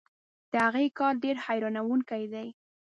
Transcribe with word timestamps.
د 0.51 0.53
هغې 0.65 0.87
کار 0.99 1.13
ډېر 1.23 1.35
حیرانوونکی 1.45 2.23
دی. 2.33 2.47